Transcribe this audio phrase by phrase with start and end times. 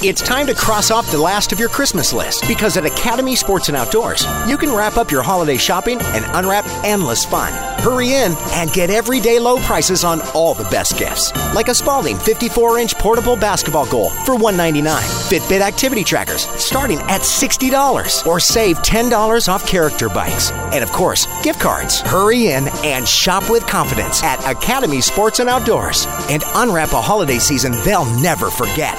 [0.00, 3.66] It's time to cross off the last of your Christmas list because at Academy Sports
[3.66, 7.52] and Outdoors, you can wrap up your holiday shopping and unwrap endless fun.
[7.82, 12.16] Hurry in and get everyday low prices on all the best gifts, like a Spalding
[12.16, 19.48] 54-inch portable basketball goal for $199, Fitbit activity trackers starting at $60, or save $10
[19.48, 22.02] off character bikes, and of course, gift cards.
[22.02, 27.40] Hurry in and shop with confidence at Academy Sports and Outdoors, and unwrap a holiday
[27.40, 28.96] season they'll never forget.